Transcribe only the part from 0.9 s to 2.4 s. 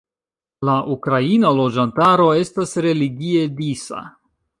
ukraina loĝantaro